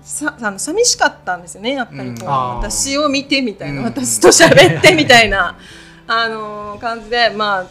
[0.03, 2.27] さあの寂しかったんですよねやっぱりこう、うん。
[2.57, 3.85] 私を見てみたいな、うん。
[3.85, 5.57] 私と喋ってみたいな、
[6.07, 7.65] あのー感じでまあ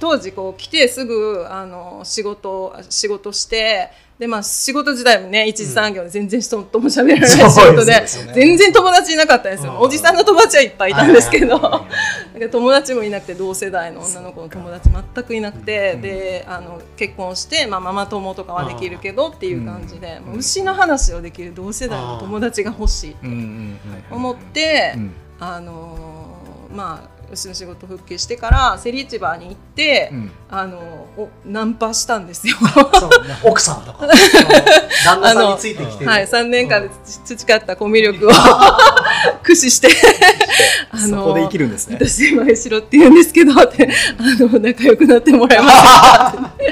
[0.00, 8.04] 当時こう来てすぐあの仕事仕事してでまあ仕事自体もね一次産業で全然人とも喋らない仕事で,、
[8.34, 9.78] 全然友達いなかったんですよ、うん。
[9.78, 11.86] おじさんの友達はいっぱいいたんですけど、
[12.52, 24.98] 友達もいなくて同世代の女の子の友達全くいなくて、であの結婚して、まあ、ママ友とかはできるけどっていう感じで、牛の話をできる同世代の友達が欲しいと思って、
[25.38, 30.12] あのーまあ牛の仕事復帰してから競り市場に行って、
[30.50, 30.78] あの
[31.16, 32.56] おナンパしたんですよ。
[33.44, 34.06] 奥さんとか。
[35.04, 36.10] 旦那さんについてきてる。
[36.10, 36.90] はい、3年間で
[37.24, 38.30] 培ったコミュ力を
[39.42, 39.88] 駆使して
[40.90, 41.98] あそこで生きるんですね。
[42.00, 43.88] 私前城って言うんですけどって
[44.18, 46.64] あの仲良くなってもらいましたって。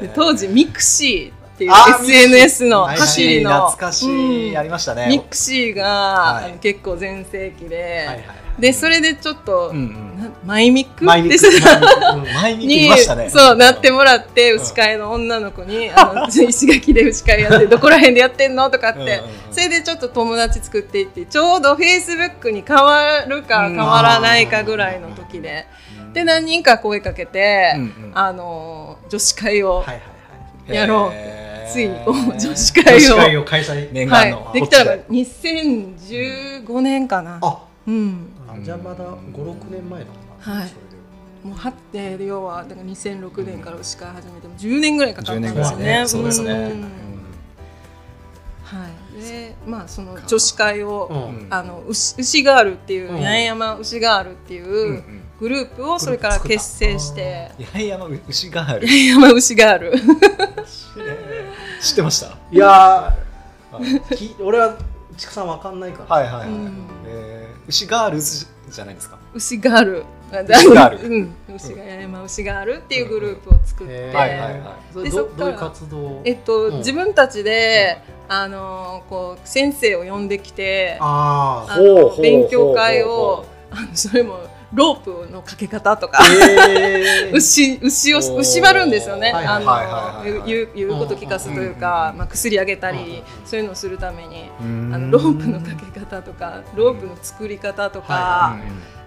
[0.06, 1.72] で当時ミクシーっていう
[2.04, 3.04] SNS のミクシー。
[3.04, 4.58] 走りの懐かしい、うん。
[4.58, 5.06] ありましたね。
[5.08, 6.44] ミクシーが、はい。
[6.44, 10.22] あの結構全盛期で、はいはいはいでそれでちょっと、うんうん。
[10.22, 11.04] なマイミック？
[11.04, 13.16] マイミック。
[13.16, 13.30] ね。
[13.30, 19.20] そうなってもらって牛飼いの女の子に「あの 石垣で牛飼いやってどこら辺でやってんの?」とかって、うんうんうん。
[19.50, 25.66] それでちょっと友達作っていってちょうどフェイスブックに変わるか変わらないかぐらいの時で、
[26.12, 28.12] で何人か声かけて、うんうん。
[28.14, 29.96] あの女子会を、はいはい
[30.68, 30.76] はい。
[30.76, 31.10] やろう。
[31.12, 31.72] へー。
[31.72, 32.98] ついにこう女子会を。
[32.98, 34.08] 女子会を開催。
[34.08, 37.40] はい、できたのがこっち2015年かな。
[37.42, 37.58] あ。
[37.86, 40.54] うんあじゃあまだ56年前なのかな。
[40.60, 40.72] はい。
[41.46, 46.00] もうはって要はだから2006年から牛飼い始めても10年ぐらいかかったんですよ10年ぐらいね。
[46.00, 46.52] ねそうですね。
[46.54, 46.80] んうん
[48.64, 48.88] は
[49.18, 49.20] い。
[49.20, 51.46] でまあその女子会を、うん。
[51.50, 53.18] あの牛牛ガールっていう、うん。
[53.18, 59.92] 八重山牛ガールっていううんグループをそれから結成して、八重山牛ガール八重山牛ガール。
[61.82, 62.38] 知ってました？
[62.50, 63.14] いや
[64.40, 64.78] 俺は
[65.16, 66.16] 畜産わかんないから。
[66.16, 66.72] はいはいはい、うん。
[67.06, 69.18] えー牛ガールズじゃないですか？
[69.34, 70.04] 牛ガール。
[70.30, 71.08] 牛ガール。
[71.08, 71.34] うん。
[71.54, 73.92] 牛が山牛ガールっていうグループを作って。
[73.92, 74.60] へーはいはいはい。
[74.92, 75.36] それでそっから。
[75.36, 76.22] どどういう活動？
[76.24, 76.78] えっと、うん。
[76.78, 84.38] 自分たちで、あのこう先生を呼んできてああほうほうほうほうの勉強会をあのそれも
[84.74, 87.32] ロープのかけ方とかあへー。
[87.36, 88.44] 牛牛をおー。
[88.44, 89.32] 縛るんですよね、
[90.74, 98.56] 言うこと聞かすというか、うんまあ、薬あげたり、うんそういうのをするために、ああのロープのかけ方とかロープの作り方とか、は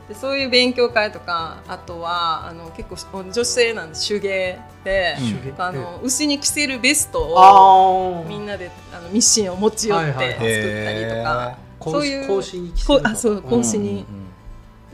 [0.07, 5.61] でそういう勉強会とかあとはあの結構女性なんで手芸で、うん。
[5.61, 14.05] あの牛に着せるベストをみんなであのミシンを持ち寄って作ったりとか、そういう講師に来てるあそう講師うんに、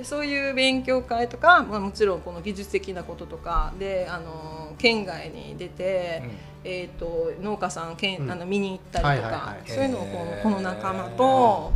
[0.04, 6.24] でそういう勉強会とか、まあ、もちろんこの技術的なこととかであの県外に出て、
[6.66, 8.32] えー、と農家さん県、うん。
[8.32, 9.70] あの見に行ったりとか、はいはいはい。
[9.70, 11.72] そういうのをこのこの仲間と、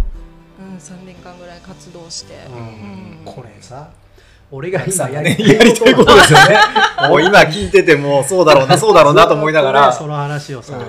[0.60, 2.56] うん、3年間ぐらい活動して、うん。
[2.56, 3.34] うん。
[3.34, 3.90] これさ
[4.52, 6.58] 俺がさ今やねりやりたいことですよね。
[7.10, 9.92] もう今聞いててもそうだろうなそうだろうなと思いながら。
[9.94, 10.84] その話をさうん。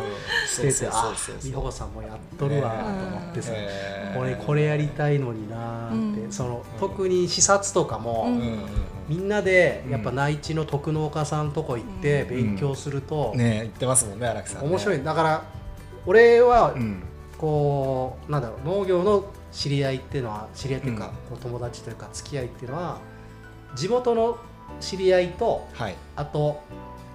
[0.49, 1.13] しててあ
[1.45, 4.19] 美穂さんもやっとるわと思ってさへー。
[4.19, 8.29] 俺これやりたいのになーって、うんその特に視察とかも、
[9.09, 9.93] みんなでうん。
[9.93, 12.29] やっぱ内地の徳農家さんとこ行ってうん。
[12.29, 14.69] 勉強すると、ね言ってますもんね荒木さんね。
[14.69, 15.03] 面白い。
[15.03, 15.45] だから
[16.07, 17.03] 俺はうん。
[17.39, 21.37] こうなんだろう農業の知り合いっていうのは知り合いというか、うん。
[21.37, 22.99] こう友達というか付き合いっていうのは
[23.75, 24.39] 地元の
[24.81, 25.95] 知り合いとはい。
[26.17, 26.61] あと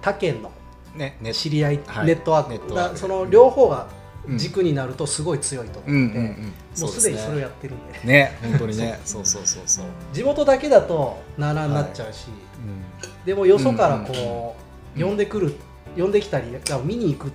[0.02, 0.50] 他県の
[1.32, 2.06] 知り合い、はい。
[2.06, 2.50] ネットワーク。
[2.50, 4.03] ネットワークだその両方がうん
[4.36, 6.54] 軸になるとすごい強いと思って、うんうんうん。
[6.80, 8.00] もうすでにそれをやってるんで。
[8.04, 9.00] ね本当にね。
[9.04, 9.84] そうそうそうそう。
[10.12, 12.26] 地元だけだとなあなあになっちゃうし、
[13.24, 14.64] でもよそからこう、うん
[14.96, 15.56] 呼んでくる
[15.96, 16.46] 呼んできたり
[16.84, 17.32] 見に行く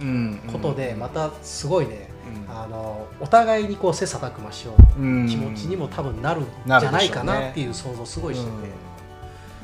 [0.00, 2.08] うんことでまたすごいね、
[2.48, 2.50] うん。
[2.50, 5.28] あのお互いにこう切磋琢磨しよううん。
[5.28, 8.52] 気持ちにも多分なるんじゃないかなっていう想像すごいしてて、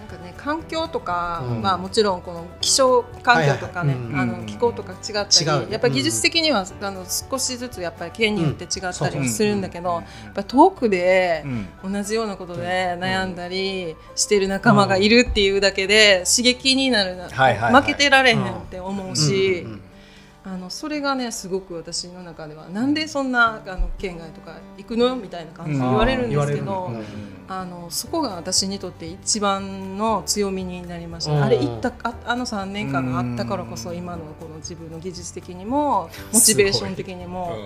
[0.08, 1.62] かね環境とか、うん。
[1.62, 9.94] まあもちろんこの気象環境とかね、はいはいあの気候とか違ったり、やっぱり技術的には、あの少しずつやっぱり県によって違ったりはするんだけど、うん。
[9.96, 11.42] やっぱ遠くで
[11.84, 11.92] うん。
[11.92, 19.66] 同じようなことで悩んだりしてる仲間がいるっていうだけで刺激になるな、負けてられへんって思うし、
[20.50, 25.14] あのそれがねすごく私の中ではなんでそんなあの県外とか行くの？
[25.16, 26.90] みたいな感じで言われるんですけど、
[27.48, 27.88] あの。
[27.90, 31.42] そこが私にとって一番の強みになりました、うん。
[31.42, 37.58] あれ行ったああの3年間があったからこそ今のこの自分の技術的にもモチベーション的にも、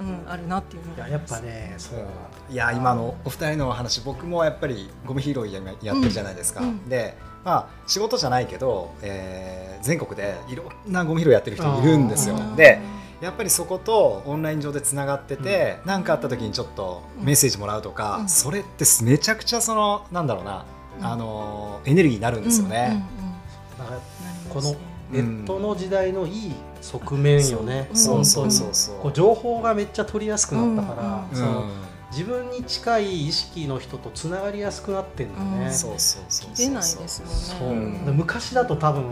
[0.00, 2.06] うん、あるなっていうのがいややっぱねそう。
[2.50, 6.68] いや今のお二人のお話僕もやっぱりゴミ拾いややってるじゃないですか、うん。
[6.68, 6.88] うん。
[6.88, 12.36] でまあ仕事じゃないけど、えー全国でいろんなゴミ拾いやってる人いるんですよ。
[12.36, 12.54] うん。
[12.54, 12.78] で
[13.20, 18.28] やっぱりそことオンライン上でつながってて何、かあった時にちょっとメッセージもらうとか、うん。
[18.28, 20.64] それってめちゃくちゃそのなんだろうな、
[21.00, 21.06] うん。
[21.06, 22.90] あのエネルギーになるんですよね。
[22.90, 23.78] うんうんうん。
[23.78, 24.00] だから
[24.48, 24.76] この
[25.10, 31.68] ネットの時代のいい側面よね、うんそうそうそうそうこう情報がめっちゃ取りやすくなったから、うんうんその
[32.12, 35.72] 自分に近い意識の人とつながりやすくなってんだよね、うん。
[35.72, 38.04] そうそうそうそう出ないですよねそう、うん。
[38.04, 39.04] で昔だと多分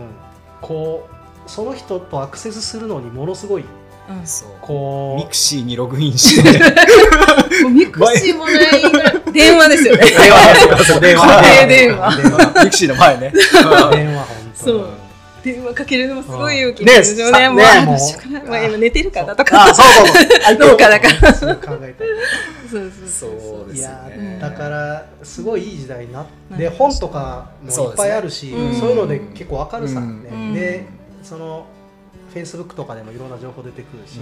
[0.60, 1.08] こ
[1.46, 3.64] うその人とアクセスするのにものすごい
[4.10, 4.26] うん。
[4.26, 4.48] そう。
[4.60, 6.60] こうミクシーにログインして。
[7.70, 10.02] ミクシーもないぐらい電話ですよね。
[10.04, 11.00] 電話。
[11.00, 11.66] 電話。
[11.66, 12.64] 電話。
[12.64, 13.32] ミクシーの前ね。
[13.32, 14.24] 電話。
[14.24, 14.88] 本当そう。
[15.42, 17.40] 電話かけるのもすごい勇気ですよね。
[17.40, 17.48] ね。
[17.48, 19.70] もうねもうまあ今寝てるかなとか。
[19.70, 20.56] あそうそうそう。
[20.58, 21.32] どうかだから。
[21.32, 22.04] 考えた。
[22.04, 22.10] り
[22.70, 24.38] そうそうそういですね。
[24.40, 30.00] だからすごいいい時代になって本とかもいっぱいあるしそういうので結構わかるさ、
[30.54, 30.86] で
[31.22, 31.66] その
[32.32, 34.18] フェイスブックとかでもいろんな情報出てくるし、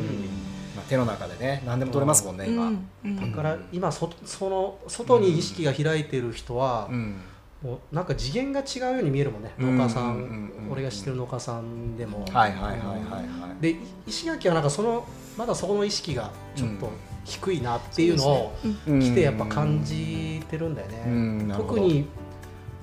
[0.75, 2.73] まあ、手の中でね何でも取れますもんね今、
[3.21, 7.21] だから今そその外に意識が開いてる人は、うん。
[7.63, 9.77] もうなんか次元が違うように見えるもんね、うん。
[9.77, 13.61] 農家さん、俺が知ってる農家さんでも、はいはいはいはいはい。
[13.61, 15.05] でい石垣はなんかその
[15.37, 16.89] まだそこの意識がちょっと
[17.29, 19.01] 低いなっていうのをうん。
[19.01, 22.09] 来てやっぱ感じてるんだよね、特に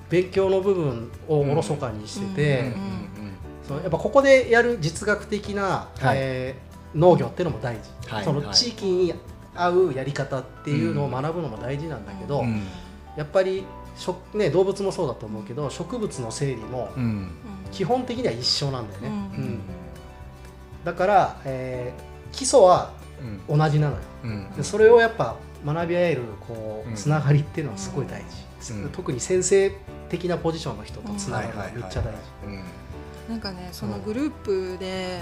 [0.08, 2.76] 勉強の部分をおろそかにしてて、うん。
[3.66, 6.16] そうやっぱここでやる実学的な、はい。
[6.18, 7.90] えー農業っていうのも大事、
[8.24, 8.46] そのはい。
[8.46, 9.14] はい地域に
[9.54, 12.62] 合うやり方っていうのを学ぶのも大事なんだけど、うん。
[13.16, 13.64] やっぱり
[13.96, 17.30] 食、ね、動物もそうだと思うけど植物の整理もうん。
[17.72, 19.14] 基本的には一緒なんだよね、うん。
[19.14, 19.60] うん。
[20.84, 22.95] だから、えー基礎はうん
[23.48, 24.02] 同じなのよ。
[24.24, 24.50] うん。
[24.52, 28.22] でそれをやっぱ学び合えるこうんうつながりっていうのはすごい大
[28.60, 28.90] 事、うん。
[28.90, 29.72] 特に先生
[30.08, 32.62] 的なポジションの人とつながるのめっちゃ大事、うん。
[33.28, 35.20] なんかねそのグループで、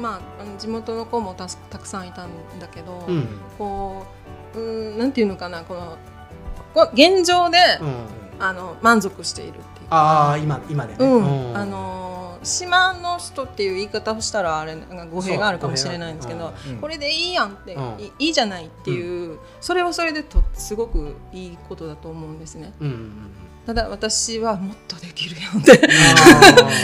[0.00, 2.28] まああの地元の子もたすたくさんいたん
[2.60, 3.26] だけど、うん。
[3.58, 4.06] こ
[4.54, 5.98] ううーんなんていうのかなこの
[6.74, 7.94] こ現状で、うん。
[8.42, 11.50] あの満足しているっていうああ今今でね、うん。
[11.50, 11.56] うん。
[11.56, 12.09] あのー
[12.42, 14.76] 島の人っていう言い方をしたらあれ
[15.10, 16.76] 語弊があるかもしれないんですけど、うん。
[16.78, 18.00] これでいいやんって、うん。
[18.00, 22.72] いいいじゃないっていう、それはそれでとすごくいいことだと思うんですね。
[22.80, 23.12] うんうん
[23.66, 25.72] ただ私はもっとできるやんって。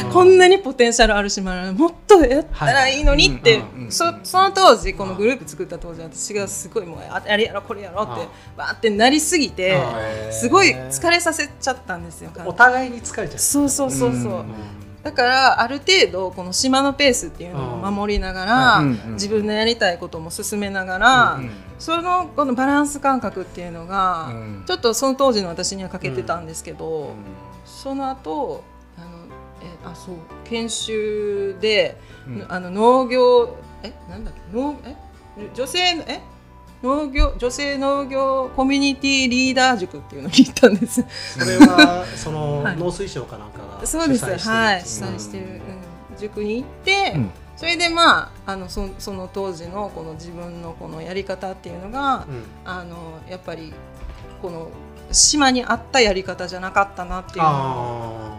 [0.05, 9.73] うん こんなにポテンシャルある島なのにもっとやったらいいのにって、そその当時このグループ作った当時私がすごいもうああれやろこれやろってわーってなりすぎて
[10.27, 12.31] うんすごい疲れさせちゃったんですよ。
[12.45, 14.45] お互いに疲れちゃうそうそうそうそう、うん
[15.07, 18.81] だからある程度この島のペースっていうのを守りながら、
[19.13, 24.65] 自分のやりたいことも進めながら、うんそのこのバランス感覚っていうのが、うん。
[24.67, 27.15] ちょっとその当時の私には欠けてたんですけど、うん。
[27.67, 28.65] その後
[28.97, 29.07] あの
[29.63, 30.15] えあそう
[30.45, 32.47] 研修で、うん。
[32.49, 34.97] あの農業えなんだっけ農え
[35.55, 36.23] 女性え
[36.87, 41.05] 農業女性農業コミュニティリーダー塾っていうのに行ったんです。
[41.39, 42.77] それはその はい。
[42.77, 44.25] 農水省かなんかがそうです。
[44.25, 44.81] 主催してるはい。
[44.81, 45.61] 主催してる、うん
[46.19, 47.31] 塾に行って、うん。
[47.57, 52.45] それでまああのそその当時のこの自分のこのやり方っていうのが、うん。
[52.65, 53.73] あのやっぱり
[54.41, 54.69] この
[55.13, 58.39] 島に合ったやり方じゃなかったなっていうのあ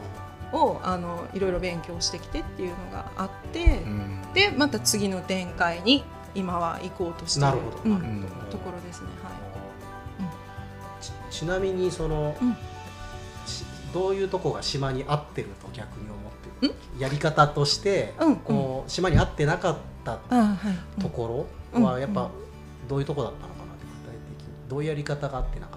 [0.54, 4.22] をあのいろいろ勉強してきてっていうのがあって、うん。
[4.34, 6.04] でまた次の展開に
[6.38, 7.78] 今は行こうとしてるなるほど。
[7.84, 8.26] うん。
[8.52, 9.08] ところですね。
[9.24, 9.34] はい。
[11.32, 12.36] ちちなみにその、
[13.94, 16.76] どういうとこが島に合ってると逆に思ってる？
[17.00, 20.20] やり方として、うんこう島に合ってなかった
[21.02, 21.82] とこうん。
[21.82, 22.30] ろはやっぱうん
[22.88, 24.54] どういうとこだったのかなって具体的に。
[24.70, 25.77] どういうやり方が合ってなか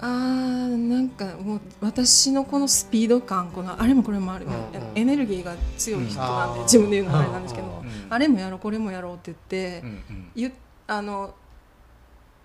[0.00, 4.60] あーなんかもう私のこのスピード感このあれもこれもある、うんうん。
[4.94, 6.64] エネルギーが強い人なんで、うん。
[6.64, 10.30] 自分で言うのもあれなんですけど、うんうんあれもやろうこれもやろうって言って、うんうん。
[10.34, 10.52] 言っ
[10.86, 11.34] あの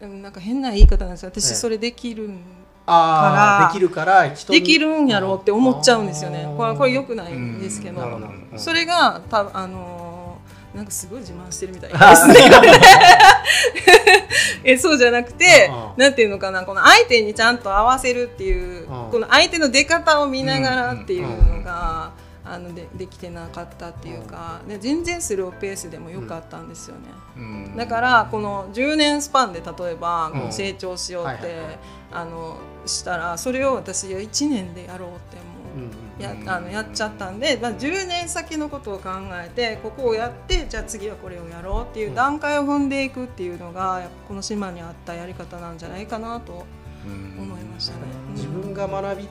[0.02, 1.30] うんなんか変な言い方なんですよ。
[1.30, 2.42] 私ええそれできるん、
[2.86, 3.70] たあから。
[3.70, 6.58] あできるからできるんやろうって思っちゃうんですよね、うん。
[6.58, 8.60] これこれ良くないんですけど、うん。
[8.60, 10.03] それがたあのー
[10.74, 12.36] なんかすごい自慢してるみたいですね。
[14.64, 16.02] えそうじゃなくてうん。
[16.02, 19.12] なんていうのかなこの相手にちゃんと合わせるっていううん。
[19.12, 22.12] この相手の出方を見ながらっていうのが
[22.46, 27.02] あのでできてなかったっていうかで全然スローペースでもよかったんですよね。
[27.38, 27.78] うん。
[27.78, 30.34] だからこの10年スパンで例えばうん。
[30.34, 31.56] この成長しようって
[32.12, 32.58] あの
[32.88, 35.42] したらそれを私は1年でやろうっても
[36.00, 36.03] う。
[36.18, 36.24] うん。
[36.24, 46.66] やあのやっちゃったんで、まあ、10年先のことを考えてここをやってじゃあ次はこれをやろうっていう段階を踏んでいくっていうのがこの島にあったやり方なんじゃないかなと
[47.06, 48.02] うん思いましたね。
[48.36, 49.28] 自分が学び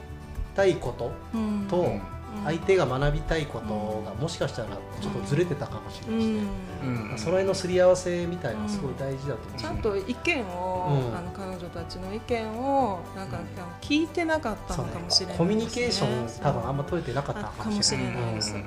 [0.55, 1.67] たいことうん。
[1.69, 2.01] とうん
[2.45, 4.69] 相手が学びたいことがもしかしたら
[5.01, 7.11] ちょっとずれてたかもしれうないしね、ん。
[7.11, 7.17] うん。
[7.17, 11.17] その辺のすり合わせみたいなのすごい大事だと思う、ちゃんと意見を、うん。
[11.17, 13.39] あの彼女たちの意見をなんか
[13.81, 18.53] 聞いてなかったのかもしれないね、コミュニケーション多分あんまと取れてなかったのかもしれないです。
[18.53, 18.59] な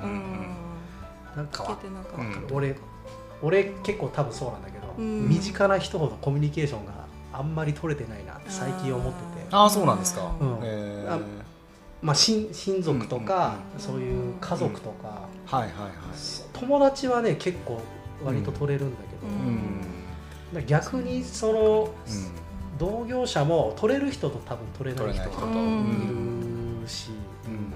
[1.43, 2.21] んか聞けてなかった。
[2.21, 2.75] うん俺
[3.43, 5.29] 俺結構多分そうなんだけど、うん。
[5.29, 9.47] 身近な人ほどコミュニケーションがあんまり取れてないなって最近思ってて。
[9.51, 10.31] ああそうなんですか。
[10.41, 10.59] うん。
[10.63, 11.13] えー。
[11.13, 11.19] あ
[12.01, 15.91] まあ親親族とか、うんそういう家族とか、はいはいはい。
[16.53, 17.81] 友達はね結構
[18.23, 19.47] 割と取れるんだけど、うん。
[19.47, 19.81] うん。
[19.81, 21.89] だから逆にその
[22.77, 27.09] 同業者も取れる人と多分取れない人とうんいるし、
[27.45, 27.73] うん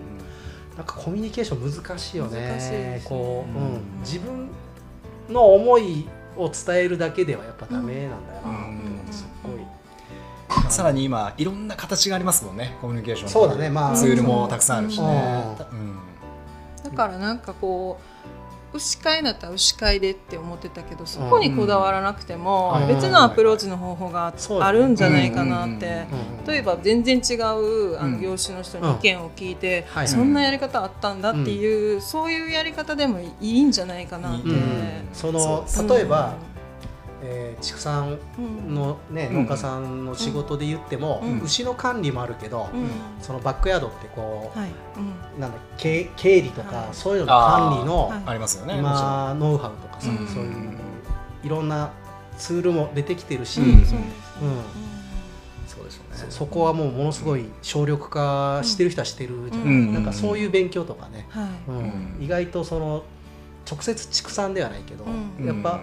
[0.78, 2.48] なんかコミュニケーション難しいよね。
[2.48, 3.10] 難しいですね。
[3.10, 3.66] こう、うん。
[3.66, 4.50] うん、自分
[5.30, 8.50] の思いを伝えるだけではやっぱダメなんだよな、
[10.70, 13.95] さらに今いろんな形がありますもんねコミュニケーションそうだねまあ。
[13.95, 15.06] ツールもたくさんあるしね。
[15.72, 15.78] うん。
[15.80, 15.99] うん。
[16.84, 17.99] だからなんかこ
[18.74, 22.88] う牛飼いだったら牛飼いでって思ってたけどそこにこだわらなくてもうん。
[22.88, 26.06] 別のアプローチの方法があるんじゃないかなっうんて
[26.45, 27.43] うん例えば全然違う
[27.99, 28.12] あうん。
[28.14, 30.08] の業種の人に意見を聞いて、はい。
[30.08, 34.49] そんなやり方あったんだっていう、そういうやり方でもいいんじゃないかなって。
[34.49, 35.10] うん。
[35.14, 36.34] その例えば、
[37.24, 38.74] えー畜産うん。
[38.74, 39.44] の、ねうん。
[39.44, 41.42] 農家さんの仕事で言っても、うん。
[41.42, 42.90] 牛の管理もあるけど、うん。
[43.22, 44.70] そのバックヤードってこう、はい。
[44.98, 45.40] うん。
[45.40, 46.88] なんだ経経理とか、はい。
[46.94, 48.22] そういうのの管理の、はい。
[48.28, 48.78] ありますよね。
[48.78, 50.28] 今ノウハウとかさ、うん。
[50.28, 50.52] そういう
[51.44, 51.92] いろんな
[52.38, 53.68] ツールも出てきてるし、うん。
[53.68, 53.84] うん。
[53.84, 54.12] そうですね。
[55.68, 56.32] そうでしょうね。
[56.32, 59.94] そそこはもうものすごい省力化してる人はしてるじゃない、うん。
[59.94, 61.50] なんかそういう勉強とかね、はい。
[61.68, 61.78] うん。
[61.78, 62.18] うん。
[62.20, 63.04] 意外とその
[63.70, 65.46] 直接畜産ではないけど、うん。
[65.46, 65.82] やっぱ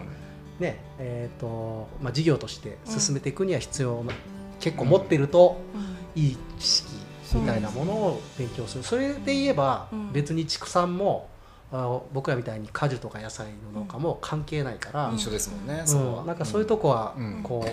[0.58, 4.12] ねえーとまあ、事業として進めていくには必要な、
[4.60, 6.22] 結構持ってるとうん。
[6.22, 6.92] いい知識
[7.34, 8.84] みたいなものを勉強する。
[8.84, 10.12] それで言えばうん。
[10.12, 11.28] 別に畜産も
[11.70, 15.84] あ僕らみたいに果樹とか野菜の農家も関係ないから、一緒ですもんね。
[15.86, 16.26] うん。
[16.26, 17.40] なんかそういうとこはうん。
[17.42, 17.68] こう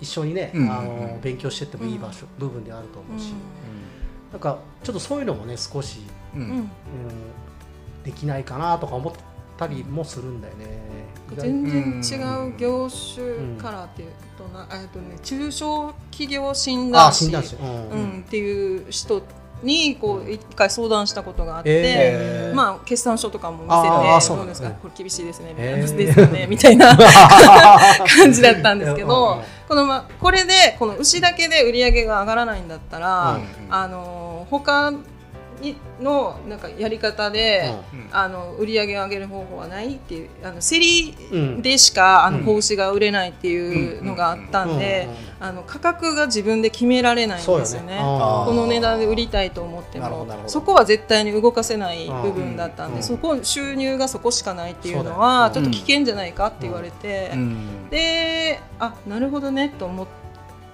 [0.00, 0.70] 一緒にね、うん。
[0.70, 3.34] あの勉強してってもいい場所、部分であると思うし、
[4.30, 5.98] なんかちょっとそういうのもね少し、
[6.34, 6.70] うん。
[8.04, 9.12] できないかなとか思っ
[9.68, 10.66] たりもするんだよね。
[11.36, 17.26] 全然違う業種からっていうとな、えっとね、中小企業診断士。
[17.26, 17.90] うん。
[17.90, 19.22] うん、っていう人
[19.62, 22.54] にこう一回相談したことがあって、えー。
[22.54, 23.82] まあ、決算書とかも見せ
[24.28, 24.70] てどうですか？
[24.82, 25.76] これ厳しいですねみたいな。
[25.86, 26.94] ですよね みたいな
[28.16, 33.74] 感じだったんですけどこの、ま、これでこの牛だけで売り上げが上がらないんだったら、うん。
[33.74, 34.98] あの他に
[36.00, 37.74] のなんかやり方で、
[38.10, 41.62] あの売り上げを上げる方法はないっていうあの競りうん。
[41.62, 45.08] でしか、あうんの子牛が売れないっていうのがあったんで、
[45.40, 47.98] あの価格が自分で決められないんですよね。
[47.98, 53.02] この値段で売りたいと思ってもそこは絶対に動かせない部分だったんで、うん。
[53.02, 57.88] そこ収入がそこしかないっていうのはよちょっと危険じゃないかって言われて、うん。
[57.90, 60.06] であなるほどねと思っ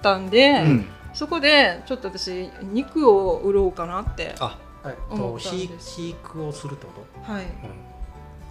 [0.01, 0.85] たんで、うん。
[1.11, 5.91] そこでちょっと私肉を売ろうかなってあえっ思とったんです。
[5.91, 6.91] 肥育をするってこ
[7.31, 7.45] はい。
[7.45, 7.51] と、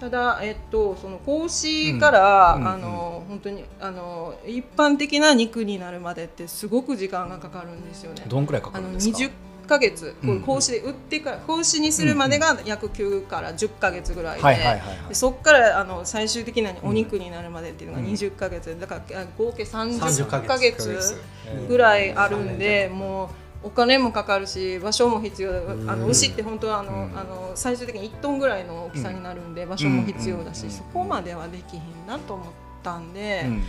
[0.01, 8.25] ただ、えっと、その子牛から、うんうんあの本当にあの一般的な肉になるまでってすごく時間がかかるんですよね。
[8.27, 9.31] どんくらいかかるんですか？20
[9.69, 10.37] ヶ月、こうん。
[10.39, 15.15] う子牛で売ってから子牛にするまでが約9から10ヶ月ぐらいで。
[15.15, 18.07] そこからあの最終的なお肉になるまでっていうのがうん。
[18.07, 21.21] 20ヶ月、だからあ合計30 30ヶヶ月
[21.69, 23.29] ぐらいあるんで、もう
[23.63, 25.59] お金もかかるし場所も必要だ。
[25.59, 27.19] あのうん牛って本当はあの、うん。
[27.19, 30.71] あの最終的に1トンぐらいの大きさになるんで、場所も必要だし、うん。
[30.71, 32.47] そこまではできひんなと思っ
[32.83, 33.63] たんで、うん。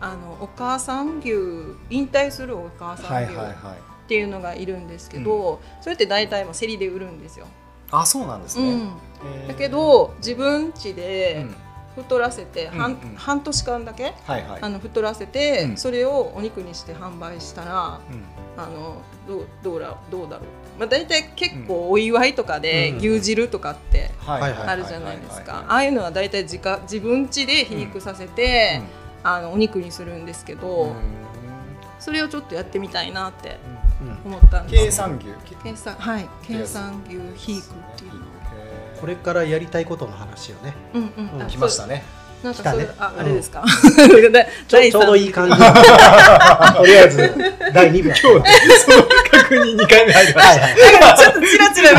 [0.00, 1.30] あのお母さん牛
[1.90, 3.34] 引退するお母さん牛。
[3.34, 7.46] っていうのがいるんですけど、それって大体も競りで売るんですよ。
[7.90, 8.88] あそうなんですね。
[9.48, 11.54] だけど自分家うでん。
[11.94, 14.14] 太らせて、半半年間だけ。
[14.26, 15.76] あの太らせて、うん。
[15.76, 18.62] それをお肉にして販売したらうん。
[18.62, 20.46] あのどうどうだどうだろう、
[20.78, 22.96] まあ、大体結構お祝いとかでうん。
[22.98, 25.52] 牛汁とかってあるじゃないですか。
[25.52, 28.82] はああいうのは大体自家自分家で肥育させて、
[29.22, 30.94] あのお肉にするんですけど、うん。
[31.98, 33.58] それをちょっとやってみたいなって
[34.24, 34.32] うん。
[34.32, 34.84] 思ったんです。
[34.84, 35.28] 計算牛。
[35.62, 36.28] 計算はい。
[36.42, 38.10] 計算牛肥育っていう
[39.00, 40.74] これからやりたいことの話よね。
[40.94, 41.02] うん
[41.40, 41.46] うん。
[41.46, 42.02] 来ましたね。
[42.52, 43.20] そうなんかそねあうん。
[43.20, 43.62] あれですか、
[44.68, 45.56] ちょちょうどいい感じ。
[45.56, 47.34] とりあえず
[47.72, 50.74] 第2部だ今日その確認2回目入りましはいはい。
[51.16, 51.98] ちょっとチラチラ見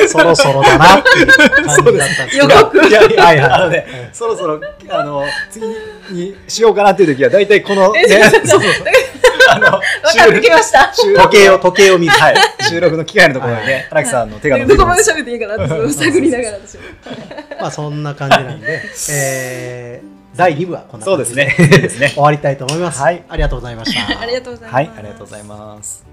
[0.00, 2.48] て そろそろだなっていう感じだったんですけど。
[2.48, 2.80] 予告。
[2.80, 2.86] た。
[2.88, 5.66] いやいやはいはいあのねそろそろあの次
[6.10, 8.60] にしようかなっていう時は大体このねえちょっとそう。
[8.60, 9.11] あの分
[9.70, 9.80] か
[10.28, 12.36] ってきました収時計を時計を見るはい
[12.68, 15.04] 収録の機会のところにね荒木さんの手が伸びどてます。
[15.04, 16.82] こまで喋っていいかなって探りながら私も
[17.60, 21.78] まあそんな感じなんで、 えー第2部はこんなそう感じでですね。
[21.78, 22.08] ですね。
[22.08, 23.00] 終わりたいと思います。
[23.02, 24.20] はいありがとうございました。
[24.20, 26.11] ありがとうございます、はいありがとうございます。